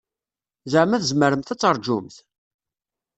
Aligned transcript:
Zeɛma 0.71 0.97
tzemremt 1.01 1.53
ad 1.53 1.59
taṛǧumt? 1.59 2.15